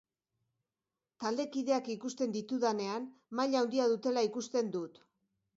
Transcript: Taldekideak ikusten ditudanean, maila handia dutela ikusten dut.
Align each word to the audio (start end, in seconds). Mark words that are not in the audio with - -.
Taldekideak 1.23 1.91
ikusten 1.95 2.35
ditudanean, 2.37 3.07
maila 3.41 3.63
handia 3.63 3.89
dutela 3.95 4.29
ikusten 4.31 4.77
dut. 4.79 5.03